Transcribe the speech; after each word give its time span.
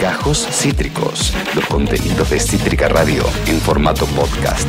Gajos 0.00 0.46
Cítricos, 0.50 1.32
los 1.54 1.64
contenidos 1.66 2.30
de 2.30 2.38
Cítrica 2.38 2.88
Radio 2.88 3.22
en 3.46 3.58
formato 3.60 4.04
podcast. 4.06 4.68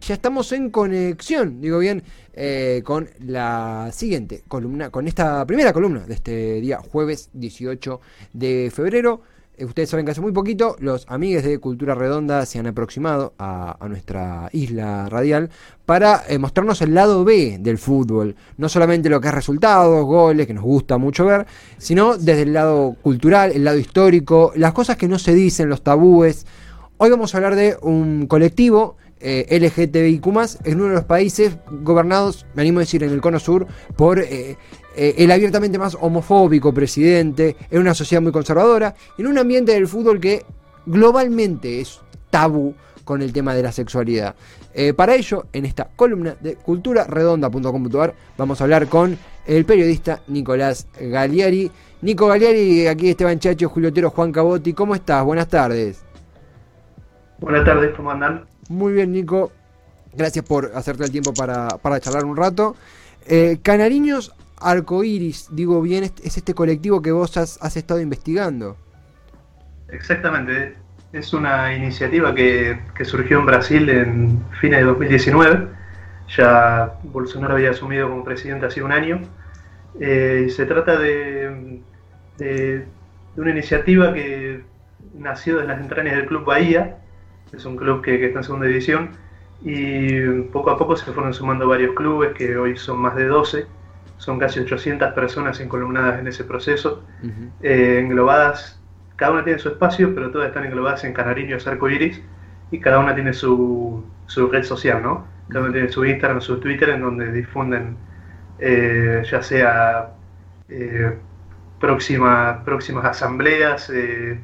Ya 0.00 0.14
estamos 0.14 0.50
en 0.52 0.70
conexión, 0.70 1.60
digo 1.60 1.78
bien, 1.78 2.02
eh, 2.32 2.82
con 2.84 3.08
la 3.20 3.90
siguiente 3.92 4.42
columna, 4.48 4.90
con 4.90 5.06
esta 5.06 5.46
primera 5.46 5.72
columna 5.72 6.00
de 6.06 6.14
este 6.14 6.60
día, 6.60 6.78
jueves 6.78 7.30
18 7.34 8.00
de 8.32 8.72
febrero. 8.74 9.22
Eh, 9.58 9.64
ustedes 9.64 9.90
saben 9.90 10.06
que 10.06 10.12
hace 10.12 10.20
muy 10.20 10.32
poquito 10.32 10.76
los 10.78 11.04
amigues 11.08 11.42
de 11.42 11.58
Cultura 11.58 11.94
Redonda 11.94 12.46
se 12.46 12.60
han 12.60 12.68
aproximado 12.68 13.34
a, 13.38 13.76
nuestra 13.88 14.48
isla 14.52 15.08
radial 15.08 15.50
para 15.84 16.22
eh, 16.28 16.38
mostrarnos 16.38 16.80
el 16.82 16.94
lado 16.94 17.24
B 17.24 17.58
del 17.60 17.78
fútbol. 17.78 18.36
No 18.56 18.68
solamente 18.68 19.08
lo 19.08 19.20
que 19.20 19.28
es 19.28 19.34
resultados, 19.34 20.04
goles, 20.04 20.46
que 20.46 20.54
nos 20.54 20.62
gusta 20.62 20.96
mucho 20.98 21.24
ver, 21.24 21.46
sino 21.76 22.16
desde 22.16 22.42
el 22.42 22.52
lado 22.52 22.96
cultural, 23.02 23.50
el 23.52 23.64
lado 23.64 23.78
histórico, 23.78 24.52
las 24.54 24.72
cosas 24.72 24.96
que 24.96 25.08
no 25.08 25.18
se 25.18 25.34
dicen, 25.34 25.68
los 25.68 25.82
tabúes. 25.82 26.46
Hoy 26.98 27.10
vamos 27.10 27.34
a 27.34 27.38
hablar 27.38 27.56
de 27.56 27.76
un 27.82 28.26
colectivo 28.26 28.96
eh, 29.20 29.58
LGTBIQ 29.60 30.26
en 30.64 30.80
uno 30.80 30.90
de 30.90 30.94
los 30.94 31.04
países 31.04 31.56
gobernados, 31.68 32.46
me 32.54 32.62
animo 32.62 32.78
a 32.78 32.82
decir, 32.82 33.02
en 33.02 33.10
el 33.10 33.20
cono 33.20 33.40
sur, 33.40 33.66
por 33.96 34.20
eh, 34.20 34.56
eh, 34.98 35.14
el 35.18 35.30
abiertamente 35.30 35.78
más 35.78 35.96
homofóbico 36.00 36.74
presidente, 36.74 37.56
en 37.70 37.80
una 37.80 37.94
sociedad 37.94 38.20
muy 38.20 38.32
conservadora, 38.32 38.94
en 39.16 39.28
un 39.28 39.38
ambiente 39.38 39.72
del 39.72 39.86
fútbol 39.86 40.18
que 40.18 40.44
globalmente 40.86 41.80
es 41.80 42.00
tabú 42.30 42.74
con 43.04 43.22
el 43.22 43.32
tema 43.32 43.54
de 43.54 43.62
la 43.62 43.72
sexualidad. 43.72 44.34
para 44.96 45.14
ello, 45.14 45.46
en 45.52 45.64
esta 45.64 45.88
columna 45.96 46.36
de 46.40 46.56
culturaredonda.com.ar 46.56 48.14
vamos 48.36 48.60
a 48.60 48.64
hablar 48.64 48.86
con 48.88 49.16
el 49.46 49.64
periodista 49.64 50.20
Nicolás 50.28 50.86
Galiari. 51.00 51.70
Nico 52.02 52.28
Galiari, 52.28 52.86
aquí 52.86 53.08
Esteban 53.10 53.38
Chacho, 53.38 53.68
Julio 53.68 53.88
Otero, 53.88 54.10
Juan 54.10 54.30
Cabotti, 54.30 54.72
¿cómo 54.72 54.94
estás? 54.94 55.24
Buenas 55.24 55.48
tardes. 55.48 56.04
Buenas 57.40 57.64
tardes, 57.64 57.94
¿cómo 57.96 58.10
andan? 58.10 58.44
Muy 58.68 58.92
bien, 58.92 59.12
Nico. 59.12 59.52
Gracias 60.12 60.44
por 60.44 60.72
hacerte 60.74 61.04
el 61.04 61.10
tiempo 61.10 61.32
para, 61.32 62.00
charlar 62.00 62.24
un 62.24 62.36
rato. 62.36 62.76
Eh, 63.26 63.58
Canariños 63.62 64.34
Arcoiris, 64.60 65.48
digo 65.50 65.80
bien, 65.82 66.04
es 66.04 66.36
este 66.36 66.54
colectivo 66.54 67.02
que 67.02 67.12
vos 67.12 67.36
has, 67.36 67.76
estado 67.76 68.00
investigando. 68.00 68.76
Exactamente. 69.88 70.74
Es 71.12 71.32
una 71.32 71.74
iniciativa 71.74 72.34
que, 72.34 72.78
surgió 73.04 73.38
en 73.38 73.46
Brasil 73.46 73.88
en 73.88 74.44
fines 74.60 74.80
de 74.80 74.84
2019. 74.84 75.68
Ya 76.36 76.94
Bolsonaro 77.04 77.54
había 77.54 77.70
asumido 77.70 78.10
como 78.10 78.24
presidente 78.24 78.66
hace 78.66 78.82
un 78.82 78.92
año. 78.92 79.22
Eh, 79.98 80.48
se 80.54 80.66
trata 80.66 80.98
de, 80.98 81.80
de, 82.36 82.86
una 83.36 83.50
iniciativa 83.50 84.12
que 84.12 84.62
nació 85.14 85.58
de 85.58 85.64
las 85.66 85.80
entrañas 85.80 86.16
del 86.16 86.26
Club 86.26 86.44
Bahía, 86.44 86.98
es 87.52 87.64
un 87.64 87.76
club 87.76 88.02
que, 88.02 88.24
está 88.26 88.38
en 88.38 88.44
segunda 88.44 88.66
división 88.66 89.10
y 89.62 90.42
poco 90.52 90.70
a 90.70 90.78
poco 90.78 90.96
se 90.96 91.10
fueron 91.12 91.34
sumando 91.34 91.66
varios 91.66 91.94
clubes 91.94 92.32
que 92.34 92.56
hoy 92.56 92.76
son 92.76 92.98
más 92.98 93.16
de 93.16 93.26
12, 93.26 93.66
son 94.18 94.38
casi 94.38 94.60
800 94.60 95.12
personas 95.14 95.60
encolumnadas 95.60 96.20
en 96.20 96.26
ese 96.26 96.44
proceso, 96.44 97.04
eh, 97.62 97.98
englobadas, 98.00 98.80
cada 99.16 99.32
una 99.32 99.44
tiene 99.44 99.58
su 99.58 99.68
espacio, 99.70 100.14
pero 100.14 100.30
todas 100.30 100.48
están 100.48 100.64
englobadas 100.64 101.04
en 101.04 101.12
Canariños 101.12 101.66
Arcoiris 101.66 102.20
y 102.70 102.78
cada 102.80 102.98
una 102.98 103.14
tiene 103.14 103.32
su, 103.32 104.04
su 104.26 104.48
red 104.48 104.64
social, 104.64 105.02
¿no? 105.02 105.26
Cada 105.48 105.64
una 105.64 105.72
tiene 105.72 105.88
su 105.88 106.04
Instagram, 106.04 106.40
su 106.40 106.60
Twitter, 106.60 106.90
en 106.90 107.00
donde 107.00 107.32
difunden 107.32 107.96
eh, 108.58 109.22
ya 109.30 109.42
sea 109.42 110.10
eh, 110.68 111.16
próximas 111.80 113.04
asambleas, 113.04 113.88
qué 113.88 114.40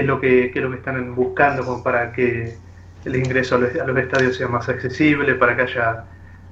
es 0.00 0.06
lo 0.06 0.20
que, 0.20 0.52
lo 0.54 0.70
que 0.70 0.76
están 0.76 1.14
buscando 1.14 1.64
como 1.64 1.82
para 1.82 2.12
que 2.12 2.56
el 3.04 3.16
ingreso 3.16 3.56
a 3.56 3.58
los, 3.58 3.98
estadios 3.98 4.36
sea 4.36 4.48
más 4.48 4.68
accesible, 4.68 5.34
para 5.34 5.56
que 5.56 5.62
haya 5.62 6.04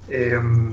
em, 0.08 0.72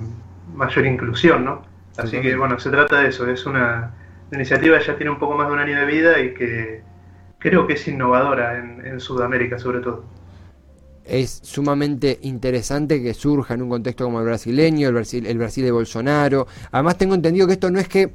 mayor 0.56 0.86
inclusión, 0.86 1.46
¿no? 1.46 1.73
Así 1.98 2.22
que 2.22 2.36
bueno, 2.36 2.60
se 2.60 2.70
trata 2.70 3.02
de 3.02 3.10
eso, 3.10 3.28
es 3.28 3.46
una, 3.46 3.94
iniciativa 4.32 4.80
que 4.80 4.86
ya 4.86 4.96
tiene 4.96 5.12
un 5.12 5.20
poco 5.20 5.36
más 5.36 5.48
de 5.48 5.54
un 5.54 5.60
año 5.60 5.80
de 5.80 5.86
vida 5.86 6.20
y 6.20 6.34
que 6.34 6.82
creo 7.38 7.68
que 7.68 7.74
es 7.74 7.88
innovadora 7.88 8.58
en, 8.58 9.00
Sudamérica 9.00 9.60
sobre 9.60 9.80
todo. 9.80 10.06
Es 11.06 11.42
sumamente 11.44 12.20
interesante 12.22 13.04
que 13.04 13.14
surja 13.14 13.54
en 13.54 13.64
un 13.64 13.70
contexto 13.70 14.06
como 14.06 14.20
el 14.20 14.26
brasileño, 14.26 14.88
el 14.88 14.94
Brasil, 14.94 15.26
el 15.26 15.38
Brasil 15.38 15.64
de 15.66 15.72
Bolsonaro. 15.72 16.48
Además 16.72 16.98
tengo 16.98 17.14
entendido 17.14 17.46
que 17.46 17.54
esto 17.54 17.70
no 17.70 17.80
es 17.80 17.90
que 17.90 18.12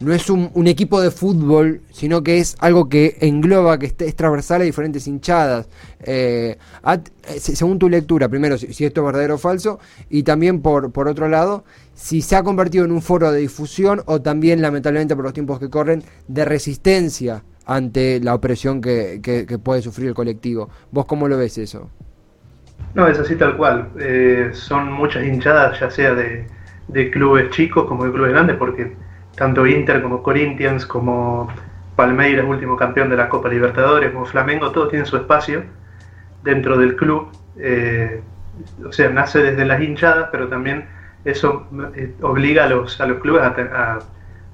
no 0.00 0.14
es 0.14 0.30
un, 0.30 0.66
equipo 0.66 0.98
de 1.00 1.10
fútbol, 1.10 1.82
sino 1.90 2.22
que 2.22 2.38
es 2.38 2.56
algo 2.60 2.88
que 2.88 3.18
engloba, 3.20 3.78
que 3.78 3.86
es 3.86 4.16
transversal 4.16 4.62
a 4.62 4.64
diferentes 4.64 5.06
hinchadas. 5.06 5.68
Eh, 6.02 6.56
eh, 6.86 7.38
según 7.38 7.78
tu 7.78 7.86
lectura, 7.90 8.26
primero, 8.30 8.56
si, 8.56 8.84
esto 8.84 9.02
es 9.02 9.04
verdadero 9.04 9.34
o 9.34 9.38
falso, 9.38 9.78
y 10.08 10.22
también 10.22 10.62
por, 10.62 10.90
por 10.90 11.06
otro 11.06 11.28
lado, 11.28 11.64
si 11.94 12.22
se 12.22 12.34
ha 12.34 12.42
convertido 12.42 12.86
en 12.86 12.92
un 12.92 13.02
foro 13.02 13.30
de 13.30 13.40
difusión 13.40 14.02
o 14.06 14.22
también, 14.22 14.62
lamentablemente 14.62 15.14
por 15.14 15.24
los 15.24 15.34
tiempos 15.34 15.58
que 15.58 15.68
corren, 15.68 16.02
de 16.28 16.46
resistencia 16.46 17.44
ante 17.66 18.20
la 18.20 18.34
opresión 18.34 18.80
que, 18.80 19.60
puede 19.62 19.82
sufrir 19.82 20.08
el 20.08 20.14
colectivo. 20.14 20.70
¿Vos 20.90 21.04
cómo 21.04 21.28
lo 21.28 21.36
ves 21.36 21.58
eso? 21.58 21.90
No, 22.94 23.06
es 23.06 23.18
así 23.18 23.36
tal 23.36 23.54
cual. 23.58 23.90
Eh, 24.00 24.48
son 24.54 24.90
muchas 24.92 25.26
hinchadas, 25.26 25.78
ya 25.78 25.90
sea 25.90 26.14
de, 26.14 26.46
de 26.88 27.10
clubes 27.10 27.50
chicos 27.50 27.84
como 27.86 28.06
de 28.06 28.12
clubes 28.12 28.32
grandes, 28.32 28.56
porque 28.56 28.96
tanto 29.40 29.66
Inter 29.66 30.02
como 30.02 30.22
Corinthians, 30.22 30.84
como 30.84 31.48
Palmeiras, 31.96 32.44
último 32.46 32.76
campeón 32.76 33.08
de 33.08 33.16
la 33.16 33.30
Copa 33.30 33.48
Libertadores, 33.48 34.10
como 34.10 34.26
Flamengo, 34.26 34.70
todos 34.70 34.90
tienen 34.90 35.06
su 35.06 35.16
espacio 35.16 35.62
dentro 36.44 36.76
del 36.76 36.94
club. 36.94 37.28
Eh, 37.56 38.20
o 38.86 38.92
sea, 38.92 39.08
nace 39.08 39.38
desde 39.42 39.64
las 39.64 39.80
hinchadas, 39.80 40.28
pero 40.30 40.48
también 40.48 40.84
eso 41.24 41.66
eh, 41.94 42.12
obliga 42.20 42.64
a 42.64 42.68
los, 42.68 43.00
a 43.00 43.06
los 43.06 43.18
clubes 43.20 43.42
a, 43.42 44.00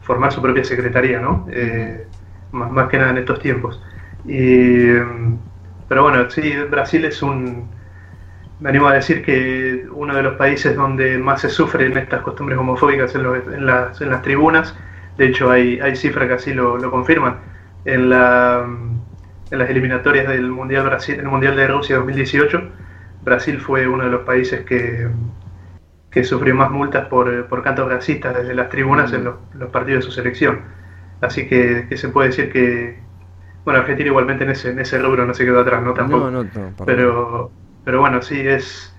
formar 0.03 0.31
su 0.31 0.41
propia 0.41 0.63
secretaría, 0.63 1.19
¿no? 1.19 1.49
Eh, 1.51 2.07
más, 2.53 2.89
que 2.89 2.99
nada 2.99 3.11
en 3.11 3.19
estos 3.19 3.41
tiempos. 3.41 3.83
pero 4.25 6.03
bueno, 6.05 6.31
sí, 6.31 6.55
Brasil 6.71 7.05
es 7.07 7.21
un, 7.23 7.69
me 8.61 8.71
animo 8.71 8.89
a 8.89 8.94
decir 8.94 9.22
que 9.22 9.87
uno 9.93 10.15
de 10.15 10.22
los 10.22 10.37
países 10.37 10.77
donde 10.77 11.19
más 11.19 11.43
se 11.43 11.50
sufren 11.50 11.97
estas 11.97 12.22
costumbres 12.22 12.59
homofóbicas 12.59 13.15
en, 13.15 13.27
en, 13.53 13.67
las, 13.67 14.00
en 14.00 14.11
las, 14.11 14.22
tribunas, 14.22 14.75
de 15.19 15.27
hecho 15.27 15.50
hay, 15.50 15.78
hay 15.81 15.94
cifras 15.94 16.27
que 16.28 16.34
así 16.34 16.55
lo, 16.55 16.78
lo 16.78 16.91
confirman, 16.91 17.37
en, 17.84 18.09
la, 18.09 18.67
en, 19.50 19.59
las 19.59 19.69
eliminatorias 19.69 20.28
del 20.28 20.50
Mundial, 20.50 20.84
Brasil, 20.84 21.21
el 21.21 21.27
mundial 21.27 21.56
de 21.56 21.69
Rusia 21.69 21.97
2018, 21.97 22.62
Brasil 23.25 23.61
fue 23.61 23.87
uno 23.89 24.05
de 24.05 24.11
los 24.11 24.22
países 24.22 24.65
que, 24.65 25.09
que 26.11 26.25
sufrió 26.25 26.55
más 26.55 26.71
multas 26.71 27.09
por, 27.09 27.47
por 27.49 27.62
cantos 27.62 27.88
racistas 27.91 28.34
desde 28.37 28.55
las 28.55 28.71
tribunas 28.71 29.12
en 29.12 29.25
los, 29.25 29.34
los, 29.55 29.69
partidos 29.71 30.05
de 30.05 30.11
su 30.11 30.12
selección. 30.12 30.61
Así 31.21 31.47
que, 31.47 31.87
que, 31.88 31.97
se 31.97 32.09
puede 32.09 32.28
decir 32.28 32.50
que, 32.50 32.99
bueno, 33.65 33.81
Argentina 33.81 34.09
igualmente 34.09 34.44
en 34.44 34.50
ese, 34.50 34.71
en 34.71 34.78
ese 34.78 34.99
rubro 34.99 35.27
no 35.27 35.34
se 35.34 35.44
quedó 35.44 35.61
atrás, 35.61 35.83
¿no? 35.83 35.93
Tampoco. 35.93 36.31
No, 36.31 36.44
no, 36.44 36.50
pero 36.84 37.50
pero 37.87 38.01
bueno, 38.01 38.21
sí, 38.21 38.37
es 38.41 38.93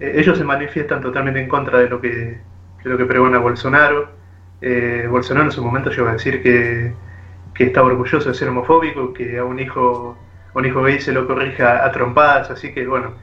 eh, 0.00 0.16
ellos 0.16 0.36
se 0.36 0.44
manifiestan 0.44 1.00
totalmente 1.00 1.40
en 1.40 1.48
contra 1.48 1.78
de 1.78 1.88
lo 1.88 1.98
que, 1.98 2.10
de 2.84 2.90
lo 2.90 2.98
que 2.98 3.06
pregona 3.06 3.38
Bolsonaro. 3.38 4.10
Eh, 4.60 5.06
Bolsonaro 5.10 5.46
en 5.46 5.52
su 5.52 5.64
momento 5.64 5.90
llegó 5.90 6.08
a 6.08 6.12
decir 6.12 6.42
que, 6.42 6.92
que 7.54 7.64
estaba 7.64 7.86
orgulloso 7.86 8.28
de 8.28 8.34
ser 8.34 8.50
homofóbico, 8.50 9.14
que 9.14 9.38
a 9.38 9.44
un 9.44 9.58
hijo, 9.60 10.18
un 10.52 10.64
hijo 10.66 10.82
gay 10.82 11.00
se 11.00 11.12
lo 11.12 11.26
corrija 11.26 11.86
a 11.86 11.90
trompadas, 11.90 12.50
así 12.50 12.74
que 12.74 12.86
bueno, 12.86 13.14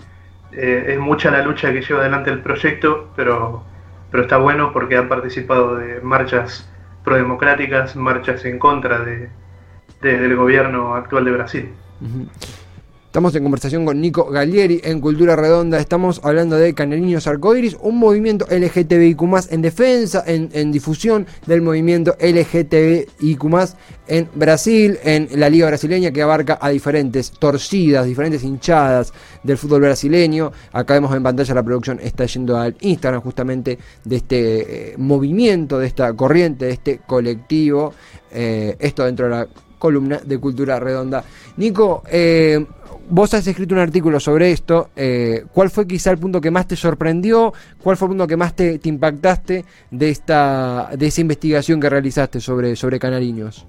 eh, 0.54 0.86
es 0.88 1.00
mucha 1.00 1.30
la 1.30 1.44
lucha 1.44 1.72
que 1.72 1.84
lleva 1.84 2.02
adelante 2.02 2.32
el 2.32 2.40
proyecto, 2.40 3.12
pero, 3.16 3.64
pero 4.10 4.24
está 4.24 4.38
bueno 4.38 4.74
porque 4.74 4.98
han 4.98 5.08
participado 5.08 5.76
de 5.76 6.02
marchas 6.02 6.68
prodemocráticas, 7.04 7.96
marchas 7.96 8.44
en 8.46 8.58
contra 8.58 9.00
de, 9.02 9.30
del 10.02 10.36
gobierno 10.36 10.96
actual 10.96 11.26
de 11.26 11.32
Brasil. 11.32 11.70
Estamos 13.12 13.36
en 13.36 13.44
conversación 13.44 13.86
con 13.86 14.00
Nico 14.00 14.24
Gallieri 14.30 14.80
en 14.86 15.02
Cultura 15.02 15.36
Redonda. 15.36 15.78
Estamos 15.78 16.22
hablando 16.24 16.56
de 16.56 16.74
Canariños 16.74 17.28
Arcoiris, 17.28 17.76
un 17.82 17.98
movimiento 17.98 18.48
LGTBIQ 18.50 19.22
en 19.50 19.62
defensa, 19.62 20.24
en, 20.26 20.72
difusión 20.72 21.28
del 21.46 21.62
movimiento 21.62 22.16
LGTBIQ 22.22 23.44
en 24.08 24.30
Brasil, 24.34 24.98
en 25.04 25.28
la 25.36 25.50
Liga 25.50 25.68
Brasileña 25.68 26.12
que 26.12 26.22
abarca 26.22 26.58
a 26.62 26.70
diferentes 26.70 27.32
torcidas, 27.32 28.06
diferentes 28.06 28.46
hinchadas 28.46 29.12
del 29.44 29.58
fútbol 29.58 29.82
brasileño. 29.82 30.54
Acá 30.72 30.94
vemos 30.94 31.14
en 31.14 31.22
pantalla 31.22 31.54
la 31.54 31.64
producción 31.64 32.00
está 32.02 32.26
yendo 32.28 32.58
al 32.58 32.78
Instagram 32.80 33.20
justamente 33.20 33.78
de 34.06 34.16
este 34.16 34.92
eh, 34.94 34.96
movimiento, 34.98 35.80
de 35.80 35.88
esta 35.88 36.14
corriente, 36.14 36.64
de 36.64 36.72
este 36.72 37.02
colectivo. 37.06 37.94
Eh, 38.32 38.78
esto 38.80 39.04
dentro 39.04 39.26
de 39.26 39.32
la 39.32 39.48
columna 39.78 40.22
de 40.24 40.38
Cultura 40.38 40.80
Redonda. 40.80 41.26
Nico, 41.58 42.04
eh, 42.10 42.66
vos 43.12 43.34
has 43.34 43.46
escrito 43.46 43.76
un 43.76 43.82
artículo 43.82 44.20
sobre 44.20 44.52
esto. 44.52 44.90
Eh, 44.96 45.44
¿Cuál 45.54 45.70
fue 45.70 45.86
quizá 45.86 46.12
el 46.12 46.18
punto 46.18 46.42
que 46.42 46.50
más 46.50 46.68
te 46.68 46.76
sorprendió? 46.76 47.54
¿Cuál 47.84 47.98
fue 47.98 48.08
el 48.08 48.10
punto 48.12 48.28
que 48.28 48.38
más 48.38 48.56
te, 48.56 48.80
impactaste 48.84 49.66
de 49.92 50.10
esta 50.10 50.90
de 50.98 51.06
esa 51.06 51.22
investigación 51.22 51.80
que 51.80 51.90
realizaste 51.90 52.40
sobre, 52.40 52.76
sobre 52.76 53.00
Canariños? 53.00 53.68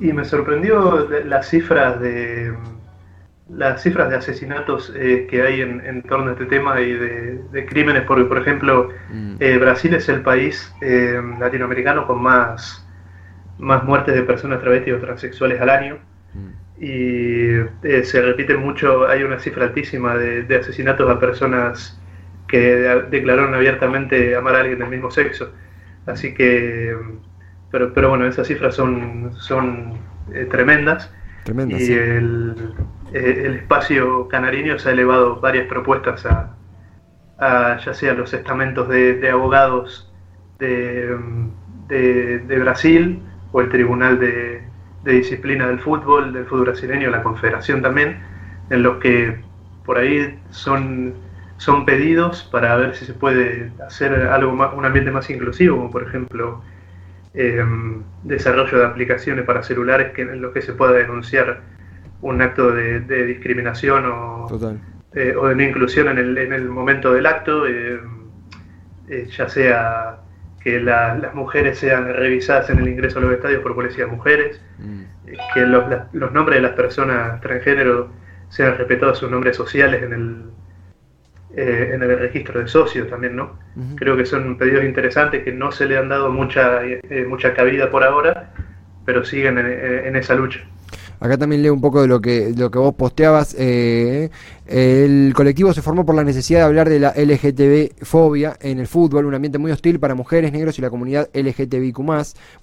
Y 0.00 0.12
me 0.12 0.24
sorprendió 0.24 1.08
las 1.24 1.48
cifras 1.48 2.00
de 2.00 2.54
las 3.48 3.82
cifras 3.82 4.10
de 4.10 4.16
asesinatos 4.16 4.92
eh, 4.96 5.26
que 5.30 5.42
hay 5.42 5.60
en, 5.60 6.02
torno 6.02 6.30
a 6.30 6.32
este 6.32 6.46
tema 6.46 6.80
y 6.80 6.92
de, 6.92 7.66
crímenes, 7.68 8.02
porque 8.02 8.24
por 8.24 8.38
ejemplo 8.38 8.90
mm. 9.10 9.36
eh, 9.38 9.58
Brasil 9.58 9.94
es 9.94 10.08
el 10.08 10.22
país 10.22 10.74
eh, 10.80 11.20
latinoamericano 11.38 12.06
con 12.06 12.20
más, 12.22 12.84
más 13.58 13.84
muertes 13.84 14.14
de 14.14 14.22
personas 14.22 14.60
travestis 14.60 14.94
o 14.94 14.98
transexuales 14.98 15.60
al 15.60 15.70
año. 15.70 15.98
Y 16.78 17.52
se 18.04 18.22
repite 18.22 18.56
mucho, 18.56 19.06
hay 19.06 19.22
una 19.22 19.38
cifra 19.38 19.64
altísima 19.64 20.16
de, 20.16 20.56
asesinatos 20.56 21.10
a 21.10 21.18
personas 21.18 22.00
que 22.48 22.60
declararon 23.10 23.54
abiertamente 23.54 24.36
amar 24.36 24.56
a 24.56 24.60
alguien 24.60 24.78
del 24.78 24.88
mismo 24.88 25.10
sexo. 25.10 25.50
Así 26.04 26.34
que, 26.34 26.96
pero, 27.70 27.92
pero 27.92 28.10
bueno, 28.10 28.26
esas 28.26 28.46
cifras 28.46 28.74
son, 28.74 29.32
son 29.38 29.94
tremendas. 30.50 31.10
y 31.46 31.92
el, 31.92 32.54
eh, 33.12 33.42
el 33.46 33.54
espacio 33.54 34.28
canariño 34.28 34.78
se 34.78 34.88
ha 34.88 34.92
elevado 34.92 35.40
varias 35.40 35.66
propuestas 35.68 36.26
a, 36.26 37.78
ya 37.78 37.94
sea 37.94 38.14
los 38.14 38.32
estamentos 38.32 38.88
de, 38.88 39.28
abogados 39.30 40.12
de, 40.58 41.16
Brasil 42.60 43.22
o 43.52 43.60
el 43.60 43.68
Tribunal 43.68 44.18
de, 44.18 44.55
Disciplina 45.12 45.68
del 45.68 45.78
Fútbol, 45.80 46.32
del 46.32 46.46
fútbol 46.46 46.66
brasileño, 46.66 47.10
la 47.10 47.22
Confederación 47.22 47.82
también, 47.82 48.18
en 48.70 48.82
los 48.82 48.98
que 48.98 49.38
por 49.84 49.98
ahí 49.98 50.38
son, 50.50 51.14
son 51.58 51.84
pedidos 51.84 52.42
para 52.44 52.76
ver 52.76 52.96
si 52.96 53.04
se 53.04 53.14
puede 53.14 53.70
hacer 53.86 54.12
algo 54.12 54.52
más, 54.52 54.74
un 54.74 54.84
ambiente 54.84 55.10
más 55.10 55.30
inclusivo, 55.30 55.76
como 55.76 55.90
por 55.90 56.02
ejemplo 56.02 56.62
em, 57.34 58.02
desarrollo 58.24 58.78
de 58.78 58.86
aplicaciones 58.86 59.44
para 59.44 59.62
celulares 59.62 60.12
que, 60.12 60.22
en 60.22 60.42
los 60.42 60.52
que 60.52 60.62
se 60.62 60.72
pueda 60.72 60.92
denunciar 60.92 61.60
un 62.22 62.42
acto 62.42 62.72
de, 62.72 63.00
discriminación 63.26 64.04
eh, 65.14 65.34
o, 65.36 65.46
de 65.48 65.54
no 65.54 65.62
inclusión 65.62 66.08
en 66.08 66.18
el, 66.18 66.38
en 66.38 66.52
el 66.52 66.68
momento 66.68 67.12
del 67.12 67.26
acto, 67.26 67.66
eh, 67.66 68.00
eh, 69.08 69.28
ya 69.30 69.48
sea 69.48 70.18
que 70.66 70.80
las 70.80 71.32
mujeres 71.32 71.78
sean 71.78 72.12
revisadas 72.12 72.68
en 72.70 72.80
el 72.80 72.88
ingreso 72.88 73.20
a 73.20 73.22
los 73.22 73.32
estadios 73.32 73.62
por 73.62 73.76
policías 73.76 74.10
mujeres, 74.10 74.60
mm. 74.80 75.02
que 75.54 75.60
los, 75.60 75.84
los, 76.12 76.32
nombres 76.32 76.56
de 76.56 76.62
las 76.62 76.72
personas 76.72 77.40
transgénero 77.40 78.10
sean 78.48 78.76
respetados 78.76 79.18
sus 79.18 79.30
nombres 79.30 79.56
sociales 79.56 80.02
en 80.02 80.12
el, 80.12 80.42
en 81.54 82.02
el 82.02 82.18
registro 82.18 82.58
de 82.58 82.66
socios 82.66 83.08
también, 83.08 83.36
¿no? 83.36 83.56
Creo 83.94 84.16
que 84.16 84.26
son 84.26 84.58
pedidos 84.58 84.84
interesantes 84.84 85.44
que 85.44 85.52
no 85.52 85.70
se 85.70 85.86
le 85.86 85.98
han 85.98 86.08
dado 86.08 86.32
mucha, 86.32 86.80
mucha 87.28 87.54
cabida 87.54 87.88
por 87.88 88.02
ahora, 88.02 88.50
pero 89.04 89.24
siguen 89.24 89.58
en 89.58 90.16
esa 90.16 90.34
lucha. 90.34 90.66
Acá 91.20 91.38
también 91.38 91.62
leo 91.62 91.72
un 91.72 91.80
poco 91.80 92.02
de 92.02 92.08
lo 92.08 92.20
que, 92.20 92.52
lo 92.56 92.70
que 92.70 92.78
vos 92.78 92.94
posteabas. 92.94 93.54
Eh, 93.58 94.30
el 94.66 95.32
colectivo 95.34 95.72
se 95.72 95.80
formó 95.80 96.04
por 96.04 96.16
la 96.16 96.24
necesidad 96.24 96.60
de 96.60 96.64
hablar 96.64 96.88
de 96.88 96.98
la 96.98 97.14
LGTB-fobia 97.14 98.56
en 98.60 98.80
el 98.80 98.88
fútbol, 98.88 99.26
un 99.26 99.34
ambiente 99.34 99.58
muy 99.58 99.70
hostil 99.70 100.00
para 100.00 100.16
mujeres, 100.16 100.52
negros 100.52 100.78
y 100.78 100.82
la 100.82 100.90
comunidad 100.90 101.28
LGTBIQ. 101.32 102.00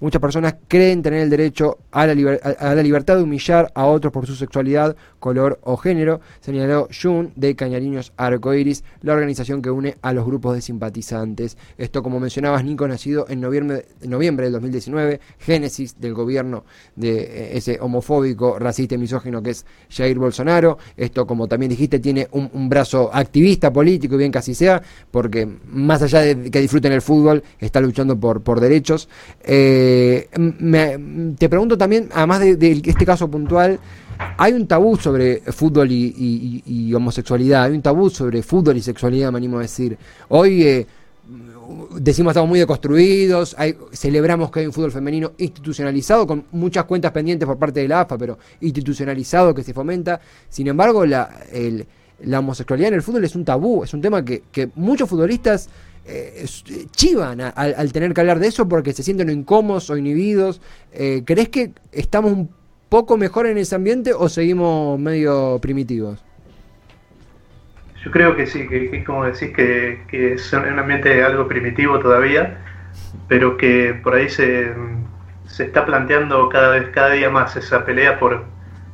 Muchas 0.00 0.20
personas 0.20 0.56
creen 0.68 1.02
tener 1.02 1.20
el 1.20 1.30
derecho 1.30 1.78
a 1.90 2.06
la, 2.06 2.38
a 2.58 2.74
la 2.74 2.82
libertad 2.82 3.16
de 3.16 3.22
humillar 3.22 3.72
a 3.74 3.86
otros 3.86 4.12
por 4.12 4.26
su 4.26 4.34
sexualidad, 4.34 4.96
color 5.18 5.58
o 5.62 5.78
género, 5.78 6.20
señaló 6.40 6.88
Jun 6.90 7.32
de 7.36 7.56
Cañariños 7.56 8.12
Arcoiris, 8.18 8.84
la 9.00 9.14
organización 9.14 9.62
que 9.62 9.70
une 9.70 9.96
a 10.02 10.12
los 10.12 10.26
grupos 10.26 10.54
de 10.54 10.60
simpatizantes. 10.60 11.56
Esto, 11.78 12.02
como 12.02 12.20
mencionabas, 12.20 12.64
Nico, 12.64 12.86
nacido 12.86 13.26
en 13.28 13.40
noviembre, 13.40 13.86
noviembre 14.02 14.44
del 14.44 14.52
2019, 14.52 15.20
génesis 15.38 15.98
del 16.00 16.12
gobierno 16.12 16.64
de 16.96 17.22
eh, 17.22 17.56
ese 17.56 17.78
homofóbico, 17.80 18.43
racista 18.58 18.94
y 18.94 18.98
misógino 18.98 19.42
que 19.42 19.50
es 19.50 19.64
Jair 19.90 20.18
Bolsonaro. 20.18 20.78
Esto, 20.96 21.26
como 21.26 21.46
también 21.46 21.70
dijiste, 21.70 21.98
tiene 21.98 22.28
un, 22.32 22.68
brazo 22.68 23.10
activista 23.12 23.72
político, 23.72 24.14
y 24.14 24.18
bien 24.18 24.32
así 24.36 24.54
sea, 24.54 24.82
porque 25.10 25.48
más 25.66 26.02
allá 26.02 26.20
de 26.20 26.50
que 26.50 26.60
disfruten 26.60 26.92
el 26.92 27.02
fútbol, 27.02 27.42
está 27.58 27.80
luchando 27.80 28.18
por, 28.18 28.60
derechos. 28.60 29.08
Eh, 29.42 30.28
te 31.38 31.48
pregunto 31.48 31.76
también, 31.76 32.08
además 32.12 32.40
de 32.40 32.82
este 32.84 33.04
caso 33.04 33.28
puntual, 33.28 33.78
hay 34.36 34.52
un 34.52 34.66
tabú 34.66 34.96
sobre 34.96 35.40
fútbol 35.40 35.88
y, 35.90 36.92
homosexualidad, 36.94 37.64
hay 37.64 37.72
un 37.72 37.82
tabú 37.82 38.10
sobre 38.10 38.42
fútbol 38.42 38.76
y 38.76 38.82
sexualidad, 38.82 39.32
me 39.32 39.38
animo 39.38 39.58
a 39.58 39.62
decir. 39.62 39.96
Hoy 40.28 40.62
eh, 40.62 40.86
decimos 41.98 42.32
estamos 42.32 42.48
muy 42.48 42.58
deconstruidos, 42.58 43.56
celebramos 43.92 44.50
que 44.50 44.60
hay 44.60 44.66
un 44.66 44.72
fútbol 44.72 44.92
femenino 44.92 45.32
institucionalizado, 45.38 46.26
con 46.26 46.44
muchas 46.52 46.84
cuentas 46.84 47.12
pendientes 47.12 47.46
por 47.46 47.58
parte 47.58 47.80
de 47.80 47.88
la 47.88 48.00
AFA, 48.00 48.18
pero 48.18 48.38
institucionalizado 48.60 49.54
que 49.54 49.62
se 49.62 49.72
fomenta. 49.72 50.20
Sin 50.48 50.66
embargo, 50.66 51.04
la, 51.04 51.30
homosexualidad 52.38 52.88
en 52.88 52.94
el 52.94 53.02
fútbol 53.02 53.24
es 53.24 53.34
un 53.34 53.44
tabú, 53.44 53.84
es 53.84 53.94
un 53.94 54.00
tema 54.00 54.24
que, 54.24 54.42
muchos 54.74 55.08
futbolistas 55.08 55.68
eh, 56.06 56.44
chivan 56.90 57.40
al 57.40 57.92
tener 57.92 58.12
que 58.12 58.20
hablar 58.20 58.38
de 58.38 58.48
eso 58.48 58.68
porque 58.68 58.92
se 58.92 59.02
sienten 59.02 59.30
incómodos 59.30 59.88
o 59.90 59.96
inhibidos. 59.96 60.60
Eh, 60.92 61.22
¿Crees 61.24 61.48
que 61.48 61.72
estamos 61.92 62.32
un 62.32 62.50
poco 62.88 63.16
mejor 63.16 63.46
en 63.46 63.58
ese 63.58 63.74
ambiente 63.74 64.12
o 64.12 64.28
seguimos 64.28 64.98
medio 64.98 65.58
primitivos? 65.60 66.20
Yo 68.04 68.10
creo 68.10 68.36
que 68.36 68.46
sí, 68.46 68.68
que, 68.68 69.02
como 69.02 69.24
decís, 69.24 69.50
que, 69.54 70.02
es 70.10 70.52
un 70.52 70.78
ambiente 70.78 71.24
algo 71.24 71.48
primitivo 71.48 71.98
todavía, 71.98 72.58
pero 73.28 73.56
que 73.56 73.98
por 74.02 74.14
ahí 74.14 74.28
se, 74.28 74.72
se 75.46 75.64
está 75.64 75.86
planteando 75.86 76.48
cada 76.50 76.70
vez, 76.70 76.88
cada 76.90 77.10
día 77.10 77.30
más 77.30 77.56
esa 77.56 77.84
pelea 77.84 78.18
por 78.18 78.44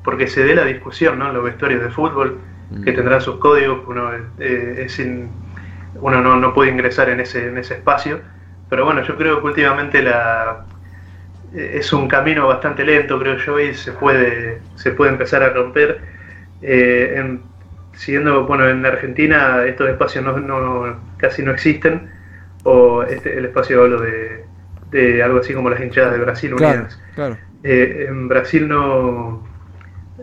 porque 0.04 0.28
se 0.28 0.44
dé 0.44 0.54
la 0.54 0.64
discusión, 0.64 1.18
¿no? 1.18 1.32
Los 1.32 1.44
vestuarios 1.44 1.82
de 1.82 1.90
fútbol, 1.90 2.38
mm. 2.70 2.84
que 2.84 2.92
tendrán 2.92 3.20
sus 3.20 3.36
códigos, 3.36 3.80
uno, 3.86 4.10
eh, 4.38 4.84
es 4.86 4.98
uno 4.98 6.22
no, 6.22 6.36
no, 6.36 6.54
puede 6.54 6.70
ingresar 6.70 7.10
en 7.10 7.20
ese, 7.20 7.48
en 7.48 7.58
ese 7.58 7.74
espacio, 7.74 8.20
pero 8.70 8.84
bueno, 8.84 9.02
yo 9.02 9.16
creo 9.16 9.40
que 9.40 9.46
últimamente 9.46 10.02
la, 10.02 10.64
es 11.52 11.92
un 11.92 12.08
camino 12.08 12.46
bastante 12.46 12.84
lento, 12.84 13.18
creo 13.18 13.36
yo, 13.36 13.58
y 13.60 13.74
se 13.74 13.92
puede, 13.92 14.60
se 14.76 14.92
puede 14.92 15.12
empezar 15.12 15.42
a 15.42 15.50
romper. 15.50 16.00
Eh, 16.62 17.38
siguiendo, 18.00 18.46
bueno, 18.46 18.66
en 18.66 18.84
Argentina 18.86 19.62
estos 19.66 19.90
espacios 19.90 20.24
no, 20.24 21.00
casi 21.18 21.42
no 21.42 21.52
existen, 21.52 22.10
o 22.64 23.02
este, 23.02 23.36
el 23.36 23.44
espacio 23.44 23.82
hablo 23.82 24.00
de, 24.00 24.44
de, 24.90 25.22
algo 25.22 25.40
así 25.40 25.52
como 25.52 25.68
las 25.68 25.80
hinchadas 25.80 26.12
de 26.12 26.18
Brasil 26.18 26.54
unidas. 26.54 26.98
Eh, 27.62 28.06
en 28.08 28.26
Brasil 28.26 28.66
no 28.66 29.46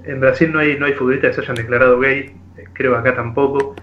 en 0.03 0.19
Brasil 0.19 0.51
no 0.51 0.57
hay 0.57 0.75
no 0.79 0.87
hay 0.87 0.93
futbolistas 0.93 1.29
que 1.29 1.35
se 1.35 1.41
hayan 1.41 1.55
declarado 1.55 1.99
gay, 1.99 2.35
creo 2.73 2.95
acá 2.95 3.13
tampoco. 3.13 3.75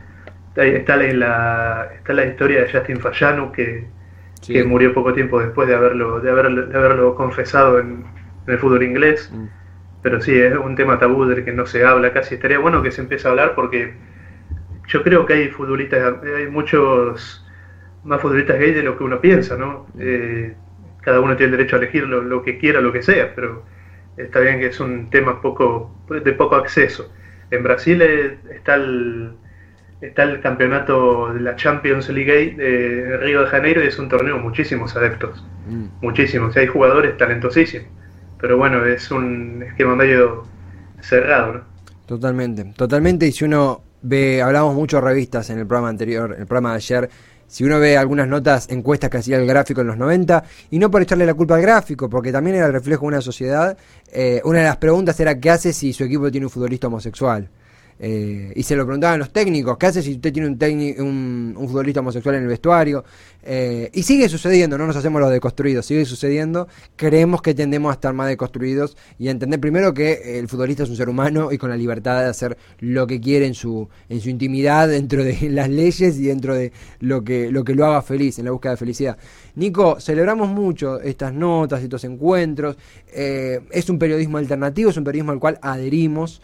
Está 0.56 0.96
la, 0.96 1.90
está 1.96 2.12
la 2.14 2.26
historia 2.26 2.62
de 2.62 2.72
Justin 2.72 2.98
Fallano 2.98 3.52
que 3.52 3.86
que 4.46 4.64
murió 4.64 4.92
poco 4.92 5.12
tiempo 5.12 5.40
después 5.40 5.68
de 5.68 5.74
haberlo, 5.74 6.20
de 6.20 6.30
haberlo, 6.30 6.66
de 6.66 6.76
haberlo 6.76 7.14
confesado 7.14 7.78
en, 7.78 8.04
el 8.46 8.58
fútbol 8.58 8.82
inglés. 8.82 9.30
Mm. 9.32 9.46
Pero 10.04 10.20
sí, 10.20 10.38
es 10.38 10.54
un 10.54 10.76
tema 10.76 10.98
tabú 10.98 11.24
del 11.24 11.46
que 11.46 11.52
no 11.54 11.64
se 11.64 11.82
habla 11.82 12.12
casi. 12.12 12.34
Estaría 12.34 12.58
bueno 12.58 12.82
que 12.82 12.90
se 12.90 13.00
empiece 13.00 13.26
a 13.26 13.30
hablar 13.30 13.54
porque 13.54 13.94
yo 14.86 15.02
creo 15.02 15.24
que 15.24 15.32
hay 15.32 15.48
futbolistas, 15.48 16.16
hay 16.22 16.46
muchos 16.46 17.42
más 18.04 18.20
futbolistas 18.20 18.58
gays 18.58 18.76
de 18.76 18.82
lo 18.82 18.98
que 18.98 19.04
uno 19.04 19.18
piensa, 19.22 19.56
¿no? 19.56 19.86
Eh, 19.98 20.54
cada 21.00 21.20
uno 21.20 21.36
tiene 21.36 21.52
el 21.52 21.56
derecho 21.56 21.76
a 21.76 21.78
elegir 21.78 22.04
lo, 22.04 22.20
lo, 22.20 22.42
que 22.42 22.58
quiera, 22.58 22.82
lo 22.82 22.92
que 22.92 23.00
sea, 23.00 23.34
pero 23.34 23.64
está 24.18 24.40
bien 24.40 24.60
que 24.60 24.66
es 24.66 24.78
un 24.78 25.08
tema 25.08 25.40
poco 25.40 25.90
de 26.10 26.32
poco 26.34 26.56
acceso. 26.56 27.10
En 27.50 27.62
Brasil 27.62 28.02
eh, 28.02 28.36
está 28.50 28.74
el, 28.74 29.32
está 30.02 30.24
el 30.24 30.42
campeonato 30.42 31.32
de 31.32 31.40
la 31.40 31.56
Champions 31.56 32.10
League 32.10 32.56
de 32.58 33.16
Río 33.22 33.40
de 33.40 33.46
Janeiro 33.46 33.82
y 33.82 33.86
es 33.86 33.98
un 33.98 34.10
torneo 34.10 34.36
muchísimos 34.36 34.94
adeptos, 34.96 35.42
mm. 35.66 35.86
muchísimos, 36.02 36.54
hay 36.58 36.66
jugadores 36.66 37.16
talentosísimos, 37.16 37.88
pero 38.38 38.56
bueno, 38.56 38.84
es 38.84 39.10
un 39.10 39.62
esquema 39.66 39.96
medio 39.96 40.44
cerrado, 41.00 41.54
¿no? 41.54 41.60
Totalmente, 42.06 42.64
totalmente, 42.76 43.26
y 43.26 43.32
si 43.32 43.44
uno 43.44 43.82
ve, 44.02 44.42
hablamos 44.42 44.74
mucho 44.74 44.98
de 44.98 45.02
revistas 45.02 45.48
en 45.50 45.58
el 45.58 45.66
programa 45.66 45.88
anterior, 45.88 46.36
el 46.38 46.46
programa 46.46 46.70
de 46.70 46.76
ayer, 46.76 47.10
si 47.46 47.64
uno 47.64 47.78
ve 47.78 47.96
algunas 47.96 48.28
notas, 48.28 48.68
encuestas 48.70 49.10
que 49.10 49.18
hacía 49.18 49.36
el 49.36 49.46
gráfico 49.46 49.80
en 49.80 49.86
los 49.86 49.96
90, 49.96 50.44
y 50.70 50.78
no 50.78 50.90
por 50.90 51.02
echarle 51.02 51.24
la 51.24 51.34
culpa 51.34 51.56
al 51.56 51.62
gráfico, 51.62 52.10
porque 52.10 52.32
también 52.32 52.56
era 52.56 52.66
el 52.66 52.72
reflejo 52.72 53.02
de 53.02 53.08
una 53.08 53.20
sociedad, 53.20 53.76
eh, 54.12 54.40
una 54.44 54.58
de 54.58 54.64
las 54.64 54.76
preguntas 54.76 55.18
era 55.20 55.38
qué 55.38 55.50
hace 55.50 55.72
si 55.72 55.92
su 55.92 56.04
equipo 56.04 56.30
tiene 56.30 56.46
un 56.46 56.50
futbolista 56.50 56.88
homosexual. 56.88 57.48
Eh, 57.98 58.52
y 58.54 58.62
se 58.62 58.74
lo 58.74 58.84
preguntaban 58.84 59.18
los 59.18 59.32
técnicos, 59.32 59.78
¿qué 59.78 59.86
hace 59.86 60.02
si 60.02 60.14
usted 60.14 60.32
tiene 60.32 60.48
un, 60.48 61.54
un, 61.56 61.68
futbolista 61.68 62.00
homosexual 62.00 62.36
en 62.36 62.42
el 62.42 62.48
vestuario? 62.48 63.04
Eh, 63.42 63.90
y 63.92 64.02
sigue 64.02 64.28
sucediendo, 64.28 64.76
no 64.78 64.86
nos 64.86 64.96
hacemos 64.96 65.20
los 65.20 65.30
deconstruidos, 65.30 65.86
sigue 65.86 66.04
sucediendo. 66.04 66.66
Creemos 66.96 67.42
que 67.42 67.54
tendemos 67.54 67.90
a 67.90 67.94
estar 67.94 68.12
más 68.12 68.28
deconstruidos 68.28 68.96
y 69.18 69.28
a 69.28 69.30
entender 69.30 69.60
primero 69.60 69.94
que 69.94 70.38
el 70.38 70.48
futbolista 70.48 70.82
es 70.82 70.90
un 70.90 70.96
ser 70.96 71.08
humano 71.08 71.52
y 71.52 71.58
con 71.58 71.70
la 71.70 71.76
libertad 71.76 72.20
de 72.20 72.26
hacer 72.26 72.56
lo 72.80 73.06
que 73.06 73.20
quiere 73.20 73.46
en 73.46 73.54
su, 73.54 73.88
en 74.08 74.20
su 74.20 74.30
intimidad, 74.30 74.88
dentro 74.88 75.22
de 75.22 75.48
las 75.50 75.68
leyes 75.68 76.18
y 76.18 76.24
dentro 76.24 76.54
de 76.54 76.72
lo 77.00 77.22
que, 77.22 77.50
lo 77.50 77.64
que 77.64 77.74
lo 77.74 77.86
haga 77.86 78.02
feliz, 78.02 78.38
en 78.38 78.46
la 78.46 78.50
búsqueda 78.50 78.72
de 78.72 78.78
felicidad. 78.78 79.18
Nico, 79.56 80.00
celebramos 80.00 80.48
mucho 80.48 81.00
estas 81.00 81.32
notas, 81.32 81.82
estos 81.82 82.04
encuentros. 82.04 82.76
Eh, 83.12 83.60
es 83.70 83.88
un 83.88 83.98
periodismo 83.98 84.38
alternativo, 84.38 84.90
es 84.90 84.96
un 84.96 85.04
periodismo 85.04 85.32
al 85.32 85.38
cual 85.38 85.58
adherimos. 85.62 86.40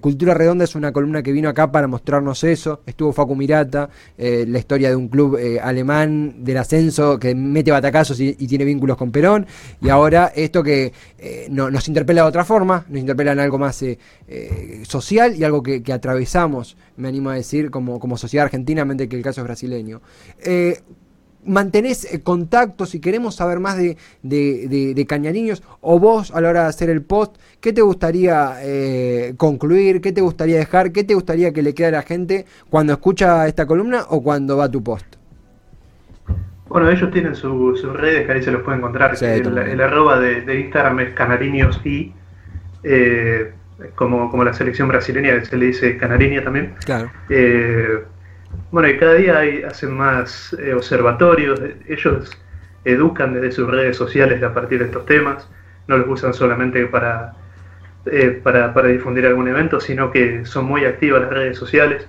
Cultura 0.00 0.32
Redonda 0.32 0.64
es 0.64 0.74
una 0.74 0.92
columna 0.92 1.22
que 1.22 1.30
vino 1.30 1.48
acá 1.48 1.70
para 1.70 1.86
mostrarnos 1.86 2.42
eso. 2.44 2.80
Estuvo 2.86 3.12
Facu 3.12 3.36
Mirata, 3.36 3.90
eh, 4.16 4.44
la 4.48 4.58
historia 4.58 4.88
de 4.88 4.96
un 4.96 5.08
club 5.08 5.36
eh, 5.36 5.60
alemán 5.60 6.44
del 6.44 6.56
ascenso 6.58 7.18
que 7.18 7.34
mete 7.34 7.70
batacazos 7.70 8.18
y, 8.20 8.34
tiene 8.34 8.64
vínculos 8.64 8.96
con 8.96 9.10
Perón. 9.10 9.46
Y 9.80 9.88
ahora 9.88 10.32
esto 10.34 10.62
que 10.62 10.92
eh, 11.18 11.48
nos 11.50 11.88
interpela 11.88 12.22
de 12.22 12.28
otra 12.28 12.44
forma, 12.44 12.84
nos 12.88 13.00
interpela 13.00 13.32
en 13.32 13.40
algo 13.40 13.58
más 13.58 13.84
social 14.82 15.34
y 15.36 15.44
algo 15.44 15.62
que, 15.62 15.82
atravesamos, 15.92 16.76
me 16.96 17.08
animo 17.08 17.30
a 17.30 17.34
decir, 17.34 17.70
como, 17.70 17.98
como 17.98 18.16
sociedad 18.16 18.44
argentina, 18.44 18.86
que 18.96 19.16
el 19.16 19.22
caso 19.22 19.40
es 19.40 19.44
brasileño 19.46 20.00
mantenés 21.46 22.12
eh, 22.12 22.22
contacto, 22.22 22.86
si 22.86 23.00
queremos 23.00 23.36
saber 23.36 23.60
más 23.60 23.76
de, 23.76 23.96
de, 24.22 25.06
Cañariños, 25.06 25.62
o 25.80 25.98
vos 25.98 26.30
a 26.30 26.40
la 26.40 26.48
hora 26.48 26.62
de 26.62 26.68
hacer 26.68 26.90
el 26.90 27.02
post, 27.02 27.36
¿qué 27.60 27.72
te 27.72 27.82
gustaría 27.82 28.56
eh, 28.62 29.34
concluir? 29.36 30.00
¿Qué 30.00 30.12
te 30.12 30.20
gustaría 30.20 30.56
dejar? 30.56 30.92
¿Qué 30.92 31.04
te 31.04 31.14
gustaría 31.14 31.52
que 31.52 31.62
le 31.62 31.74
quede 31.74 31.88
a 31.88 31.92
la 31.92 32.02
gente 32.02 32.46
cuando 32.70 32.92
escucha 32.92 33.46
esta 33.46 33.66
columna 33.66 34.04
o 34.08 34.22
cuando 34.22 34.56
va 34.56 34.70
tu 34.70 34.82
post? 34.82 35.06
Bueno, 36.68 36.90
ellos 36.90 37.10
tienen 37.12 37.36
sus 37.36 37.82
redes 37.92 38.26
que 38.26 38.32
ahí 38.32 38.42
se 38.42 38.50
los 38.50 38.62
puede 38.62 38.78
encontrar. 38.78 39.14
el, 39.22 39.80
arroba 39.80 40.18
de, 40.18 40.60
Instagram 40.60 41.00
es 41.00 41.14
canariños 41.14 41.80
y 41.84 42.12
eh, 42.82 43.52
como, 43.94 44.30
como 44.30 44.44
la 44.44 44.54
selección 44.54 44.88
brasileña 44.88 45.44
se 45.44 45.56
le 45.56 45.66
dice 45.66 45.96
canariña 45.98 46.42
también. 46.42 46.74
Claro. 46.84 47.10
Bueno, 48.70 48.88
y 48.88 48.96
cada 48.98 49.14
día 49.14 49.38
hay, 49.38 49.62
hacen 49.62 49.96
más 49.96 50.54
eh, 50.58 50.74
observatorios, 50.74 51.60
ellos 51.88 52.30
educan 52.84 53.34
desde 53.34 53.52
sus 53.52 53.70
redes 53.70 53.96
sociales 53.96 54.42
a 54.42 54.52
partir 54.52 54.80
de 54.80 54.86
estos 54.86 55.06
temas, 55.06 55.48
no 55.86 55.98
los 55.98 56.08
usan 56.08 56.34
solamente 56.34 56.86
para, 56.86 57.34
eh, 58.06 58.40
para, 58.42 58.72
difundir 58.84 59.26
algún 59.26 59.48
evento, 59.48 59.80
sino 59.80 60.10
que 60.10 60.44
son 60.44 60.66
muy 60.66 60.84
activas 60.84 61.22
las 61.22 61.30
redes 61.30 61.58
sociales. 61.58 62.06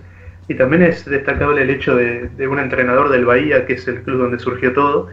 Y 0.47 0.55
también 0.55 0.83
es 0.83 1.05
destacable 1.05 1.61
el 1.61 1.69
hecho 1.69 1.95
de, 1.95 2.29
un 2.47 2.59
entrenador 2.59 3.09
del 3.09 3.25
Bahía, 3.25 3.65
que 3.65 3.73
es 3.73 3.87
el 3.87 4.01
club 4.03 4.19
donde 4.19 4.39
surgió 4.39 4.73
todo, 4.73 5.09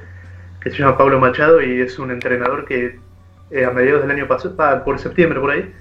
que 0.61 0.71
se 0.71 0.79
llama 0.79 0.99
Pablo 0.99 1.21
Machado 1.21 1.62
y 1.62 1.81
es 1.81 1.99
un 1.99 2.11
entrenador 2.11 2.65
que 2.65 2.99
eh, 3.51 3.65
a 3.65 3.71
mediados 3.71 4.03
del 4.03 4.11
año 4.11 4.27
pasado, 4.27 4.85
por 4.85 4.99
septiembre 4.99 5.41
por 5.41 5.51
ahí, 5.51 5.73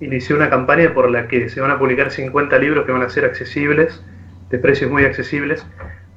inició 0.00 0.36
una 0.36 0.50
campaña 0.50 0.94
por 0.94 1.10
la 1.10 1.26
que 1.28 1.48
se 1.48 1.60
van 1.60 1.70
a 1.70 1.78
publicar 1.78 2.10
50 2.10 2.58
libros 2.58 2.86
que 2.86 2.92
van 2.92 3.02
a 3.02 3.08
ser 3.08 3.24
accesibles 3.24 4.02
de 4.50 4.58
precios 4.58 4.90
muy 4.90 5.04
accesibles. 5.04 5.66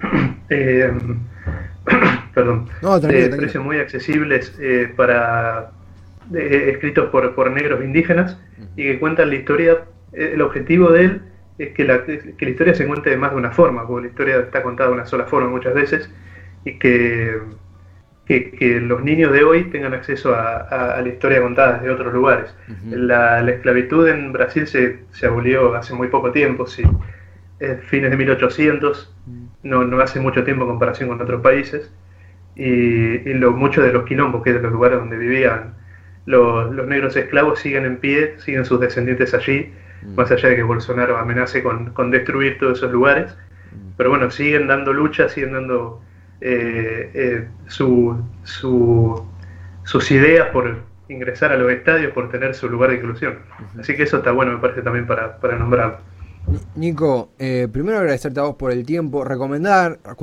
Eh, 0.53 0.91
perdón, 2.33 2.67
de 3.01 3.29
precios 3.29 3.63
muy 3.63 3.77
accesibles 3.77 4.53
eh, 4.59 4.91
para 4.97 5.71
escritos 6.33 7.09
por, 7.09 7.33
por, 7.35 7.49
negros 7.51 7.81
indígenas 7.81 8.37
y 8.75 8.83
que 8.83 8.99
cuentan 8.99 9.29
la 9.29 9.35
historia. 9.35 9.85
Eh, 10.11 10.31
el 10.33 10.41
objetivo 10.41 10.91
de 10.91 11.05
él 11.05 11.21
es 11.57 11.69
que 11.69 11.85
la, 11.85 12.03
que 12.03 12.35
la 12.37 12.49
historia 12.49 12.75
se 12.75 12.85
cuente 12.85 13.11
de 13.11 13.15
más 13.15 13.31
de 13.31 13.37
una 13.37 13.51
forma, 13.51 13.87
porque 13.87 14.07
la 14.07 14.11
historia 14.11 14.39
está 14.39 14.61
contada 14.61 14.89
de 14.89 14.95
una 14.95 15.05
sola 15.05 15.23
forma 15.23 15.49
muchas 15.49 15.73
veces 15.73 16.09
y 16.65 16.77
que, 16.77 17.39
que, 18.25 18.81
los 18.81 19.01
niños 19.03 19.31
de 19.31 19.45
hoy 19.45 19.65
tengan 19.71 19.93
acceso 19.93 20.35
a, 20.35 20.99
la 21.01 21.07
historia 21.07 21.41
contada 21.41 21.77
desde 21.77 21.91
otros 21.91 22.13
lugares. 22.13 22.53
la, 22.89 23.41
la, 23.41 23.51
esclavitud 23.51 24.05
en 24.07 24.33
Brasil 24.33 24.67
se, 24.67 24.99
se 25.11 25.27
abolió 25.27 25.75
hace 25.75 25.93
muy 25.93 26.09
poco 26.09 26.31
tiempo, 26.31 26.67
sí 27.61 27.67
fines 27.87 28.09
de 28.09 28.17
1800, 28.17 29.13
no, 29.63 29.83
no 29.83 29.99
hace 29.99 30.19
mucho 30.19 30.43
tiempo 30.43 30.63
en 30.63 30.69
comparación 30.69 31.09
con 31.09 31.21
otros 31.21 31.41
países, 31.41 31.91
y, 32.55 33.33
lo, 33.33 33.51
muchos 33.51 33.85
de 33.85 33.93
los 33.93 34.05
quilombos, 34.05 34.43
que 34.43 34.49
es 34.49 34.55
de 34.55 34.61
los 34.61 34.71
lugares 34.71 34.99
donde 34.99 35.17
vivían 35.17 35.75
los, 36.25 36.71
negros 36.87 37.15
esclavos, 37.15 37.59
siguen 37.59 37.85
en 37.85 37.97
pie, 37.97 38.35
siguen 38.39 38.65
sus 38.65 38.79
descendientes 38.79 39.33
allí, 39.33 39.71
mm. 40.03 40.15
más 40.15 40.31
allá 40.31 40.49
de 40.49 40.55
que 40.55 40.63
Bolsonaro 40.63 41.17
amenace 41.17 41.63
con, 41.63 42.11
destruir 42.11 42.57
todos 42.57 42.79
esos 42.79 42.91
lugares, 42.91 43.35
mm. 43.71 43.91
pero 43.97 44.09
bueno, 44.09 44.31
siguen 44.31 44.67
dando 44.67 44.91
lucha, 44.93 45.29
siguen 45.29 45.53
dando 45.53 46.01
eh, 46.41 47.11
eh, 47.13 47.47
su, 47.67 48.19
sus 48.43 50.11
ideas 50.11 50.49
por 50.49 50.77
ingresar 51.09 51.51
a 51.51 51.57
los 51.57 51.71
estadios, 51.71 52.11
por 52.13 52.29
tener 52.29 52.55
su 52.55 52.69
lugar 52.69 52.89
de 52.89 52.97
inclusión. 52.97 53.39
Así 53.79 53.95
que 53.95 54.03
eso 54.03 54.17
está 54.17 54.31
bueno, 54.31 54.53
me 54.53 54.59
parece 54.59 54.81
también 54.81 55.05
para, 55.05 55.37
para 55.37 55.57
nombrarlo. 55.57 56.10
Nico, 56.75 57.29
eh, 57.39 57.67
primero 57.71 57.99
agradecerte 57.99 58.39
a 58.39 58.43
vos 58.43 58.55
por 58.55 58.71
el 58.71 58.85
tiempo, 58.85 59.23
recomendar 59.23 59.99
a 60.03 60.15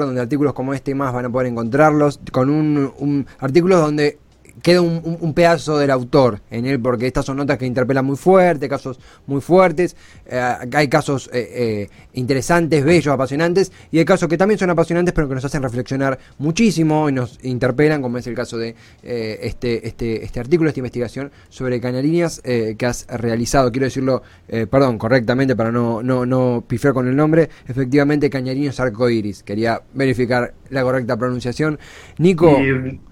donde 0.00 0.20
artículos 0.20 0.52
como 0.52 0.74
este 0.74 0.90
y 0.90 0.94
más 0.94 1.12
van 1.12 1.26
a 1.26 1.30
poder 1.30 1.46
encontrarlos, 1.46 2.20
con 2.32 2.50
un, 2.50 2.92
un 2.98 3.26
artículos 3.38 3.80
donde 3.80 4.18
queda 4.62 4.80
un, 4.80 5.34
pedazo 5.34 5.78
del 5.78 5.90
autor 5.90 6.40
en 6.50 6.66
él, 6.66 6.80
porque 6.80 7.06
estas 7.06 7.26
son 7.26 7.36
notas 7.36 7.58
que 7.58 7.66
interpelan 7.66 8.04
muy 8.04 8.16
fuerte, 8.16 8.68
casos 8.68 8.98
muy 9.26 9.40
fuertes, 9.40 9.96
eh, 10.26 10.40
hay 10.72 10.88
casos 10.88 11.28
eh, 11.32 11.48
eh, 11.52 11.88
interesantes, 12.14 12.84
bellos, 12.84 13.12
apasionantes, 13.12 13.70
y 13.90 13.98
hay 13.98 14.04
casos 14.04 14.28
que 14.28 14.38
también 14.38 14.58
son 14.58 14.70
apasionantes, 14.70 15.12
pero 15.14 15.28
que 15.28 15.34
nos 15.34 15.44
hacen 15.44 15.62
reflexionar 15.62 16.18
muchísimo 16.38 17.08
y 17.08 17.12
nos 17.12 17.38
interpelan, 17.44 18.00
como 18.00 18.18
es 18.18 18.26
el 18.26 18.34
caso 18.34 18.56
de 18.56 18.74
este, 19.02 19.86
este, 19.86 20.24
este 20.24 20.40
artículo, 20.40 20.68
esta 20.68 20.80
investigación 20.80 21.30
sobre 21.48 21.80
canalíneas 21.80 22.40
que 22.42 22.86
has 22.86 23.06
realizado. 23.08 23.70
Quiero 23.70 23.86
decirlo, 23.86 24.22
perdón, 24.48 24.98
correctamente 24.98 25.54
para 25.54 25.70
no, 25.70 26.02
no, 26.02 26.24
no 26.24 26.64
pifiar 26.66 26.94
con 26.94 27.08
el 27.08 27.16
nombre, 27.16 27.48
efectivamente 27.66 28.30
Cañarinos 28.30 28.80
Arcoiris. 28.80 29.42
Quería 29.42 29.82
verificar 29.94 30.54
la 30.70 30.82
correcta 30.82 31.16
pronunciación. 31.16 31.78
Nico, 32.18 32.58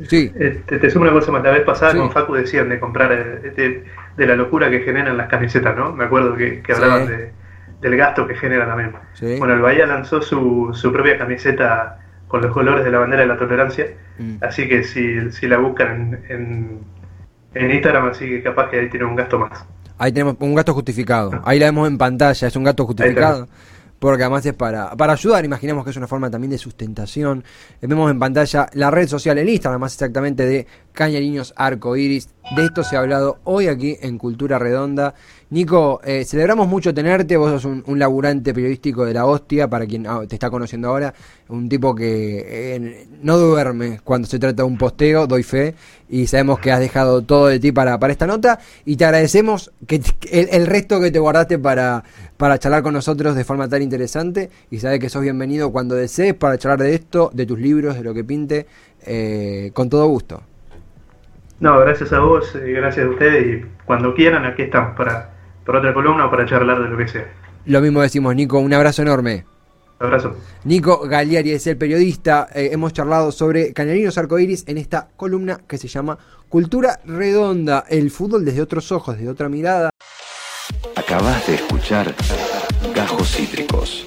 sí. 0.08 0.30
te, 0.66 0.78
te 0.78 0.90
sumo 0.90 1.04
una 1.04 1.12
cosa 1.12 1.32
la 1.42 1.50
vez 1.50 1.62
pasada 1.62 1.94
con 1.94 2.10
Facu 2.10 2.34
decían 2.34 2.68
de 2.68 2.80
comprar, 2.80 3.12
eh, 3.12 3.84
de, 4.16 4.26
la 4.26 4.36
locura 4.36 4.70
que 4.70 4.80
generan 4.80 5.16
las 5.16 5.28
camisetas, 5.28 5.76
¿no? 5.76 5.92
Me 5.92 6.04
acuerdo 6.04 6.36
que, 6.36 6.62
hablaban 6.72 7.06
de, 7.06 7.32
del 7.80 7.96
gasto 7.96 8.26
que 8.26 8.34
genera 8.34 8.66
también. 8.66 8.92
Bueno, 9.38 9.54
el 9.54 9.60
Bahía 9.60 9.86
lanzó 9.86 10.22
su, 10.22 10.70
su 10.72 10.92
propia 10.92 11.18
camiseta 11.18 11.98
con 12.28 12.42
los 12.42 12.52
colores 12.52 12.84
de 12.84 12.90
la 12.90 12.98
bandera 12.98 13.22
de 13.22 13.28
la 13.28 13.36
tolerancia, 13.36 13.86
mm. 14.18 14.36
así 14.40 14.68
que 14.68 14.82
si, 14.82 15.30
si 15.30 15.46
la 15.46 15.58
buscan 15.58 16.20
en, 16.28 16.80
en, 17.54 17.70
Instagram, 17.70 18.08
así 18.08 18.26
que 18.26 18.42
capaz 18.42 18.70
que 18.70 18.80
ahí 18.80 18.90
tiene 18.90 19.06
un 19.06 19.14
gasto 19.14 19.38
más. 19.38 19.64
Ahí 19.98 20.12
tenemos 20.12 20.36
un 20.40 20.54
gasto 20.54 20.74
justificado, 20.74 21.42
ahí 21.44 21.58
la 21.58 21.66
vemos 21.66 21.86
en 21.86 21.98
pantalla, 21.98 22.48
es 22.48 22.56
un 22.56 22.64
gasto 22.64 22.86
justificado 22.86 23.48
porque 24.04 24.22
además 24.22 24.44
es 24.44 24.52
para, 24.52 24.90
para 24.96 25.14
ayudar, 25.14 25.44
imaginemos 25.46 25.82
que 25.82 25.90
es 25.90 25.96
una 25.96 26.06
forma 26.06 26.30
también 26.30 26.50
de 26.50 26.58
sustentación. 26.58 27.42
Vemos 27.80 28.10
en 28.10 28.18
pantalla 28.18 28.68
la 28.74 28.90
red 28.90 29.08
social 29.08 29.38
en 29.38 29.48
Instagram, 29.48 29.80
más 29.80 29.94
exactamente 29.94 30.44
de 30.44 30.66
Cañariños 30.94 31.52
Arco 31.56 31.96
Iris. 31.96 32.28
De 32.56 32.64
esto 32.64 32.84
se 32.84 32.96
ha 32.96 33.00
hablado 33.00 33.38
hoy 33.44 33.66
aquí 33.66 33.98
en 34.00 34.16
Cultura 34.16 34.58
Redonda. 34.58 35.14
Nico, 35.50 36.00
eh, 36.04 36.24
celebramos 36.24 36.68
mucho 36.68 36.94
tenerte, 36.94 37.36
vos 37.36 37.62
sos 37.62 37.64
un, 37.64 37.98
laburante 37.98 38.54
periodístico 38.54 39.04
de 39.04 39.14
la 39.14 39.26
hostia, 39.26 39.68
para 39.68 39.86
quien 39.86 40.06
ah, 40.06 40.22
te 40.28 40.34
está 40.36 40.50
conociendo 40.50 40.88
ahora, 40.88 41.14
un 41.48 41.68
tipo 41.68 41.94
que 41.94 42.44
eh, 42.46 43.06
no 43.22 43.38
duerme 43.38 44.00
cuando 44.02 44.26
se 44.26 44.38
trata 44.38 44.62
de 44.62 44.68
un 44.68 44.78
posteo, 44.78 45.26
doy 45.26 45.42
fe, 45.42 45.74
y 46.08 46.26
sabemos 46.26 46.58
que 46.58 46.72
has 46.72 46.80
dejado 46.80 47.22
todo 47.22 47.46
de 47.46 47.60
ti 47.60 47.72
para, 47.72 47.98
para 47.98 48.12
esta 48.12 48.26
nota, 48.26 48.58
y 48.84 48.96
te 48.96 49.04
agradecemos 49.04 49.70
que 49.86 50.02
el, 50.30 50.66
resto 50.66 51.00
que 51.00 51.10
te 51.10 51.18
guardaste 51.18 51.58
para, 51.58 52.02
para 52.36 52.58
charlar 52.58 52.82
con 52.82 52.94
nosotros 52.94 53.36
de 53.36 53.44
forma 53.44 53.68
tan 53.68 53.82
interesante, 53.82 54.50
y 54.70 54.80
sabes 54.80 54.98
que 54.98 55.08
sos 55.08 55.22
bienvenido 55.22 55.70
cuando 55.70 55.94
desees 55.94 56.34
para 56.34 56.58
charlar 56.58 56.80
de 56.80 56.94
esto, 56.94 57.30
de 57.32 57.46
tus 57.46 57.60
libros, 57.60 57.94
de 57.94 58.02
lo 58.02 58.12
que 58.12 58.24
pinte, 58.24 58.66
eh, 59.06 59.70
con 59.72 59.88
todo 59.88 60.06
gusto. 60.08 60.42
No, 61.64 61.78
gracias 61.78 62.12
a 62.12 62.20
vos, 62.20 62.52
gracias 62.54 63.06
a 63.06 63.08
ustedes, 63.08 63.46
y 63.46 63.66
cuando 63.86 64.14
quieran, 64.14 64.44
aquí 64.44 64.62
estamos 64.62 64.94
para 64.94 65.34
para 65.64 65.78
otra 65.78 65.94
columna 65.94 66.26
o 66.26 66.30
para 66.30 66.44
charlar 66.44 66.82
de 66.82 66.90
lo 66.90 66.96
que 66.98 67.08
sea. 67.08 67.26
Lo 67.64 67.80
mismo 67.80 68.02
decimos, 68.02 68.34
Nico, 68.36 68.58
un 68.58 68.74
abrazo 68.74 69.00
enorme. 69.00 69.46
Abrazo. 69.98 70.36
Nico 70.64 71.08
Galiari 71.08 71.52
es 71.52 71.66
el 71.66 71.78
periodista. 71.78 72.48
Eh, 72.54 72.68
hemos 72.72 72.92
charlado 72.92 73.32
sobre 73.32 73.72
Canarinos 73.72 74.18
Arcoiris 74.18 74.64
en 74.68 74.76
esta 74.76 75.08
columna 75.16 75.60
que 75.66 75.78
se 75.78 75.88
llama 75.88 76.18
Cultura 76.50 77.00
Redonda, 77.06 77.84
el 77.88 78.10
fútbol 78.10 78.44
desde 78.44 78.60
otros 78.60 78.92
ojos, 78.92 79.16
desde 79.16 79.30
otra 79.30 79.48
mirada. 79.48 79.88
Acabas 80.96 81.46
de 81.46 81.54
escuchar 81.54 82.14
Gajos 82.94 83.30
Cítricos. 83.30 84.06